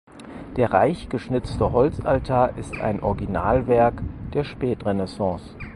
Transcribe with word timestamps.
Der 0.57 0.73
reich 0.73 1.09
geschnitzte 1.09 1.71
Holzaltar 1.73 2.57
ist 2.57 2.75
ein 2.81 3.03
Originalwerk 3.03 4.01
der 4.33 4.43
Spätrenaissance. 4.45 5.55